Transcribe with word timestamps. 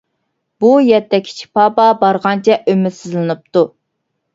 بۇ 0.65 0.71
يەتتە 0.85 1.21
كىچىك 1.29 1.53
پاپا 1.59 1.87
بارغانچە 2.03 2.61
ئۈمىدسىزلىنىپتۇ. 2.77 3.69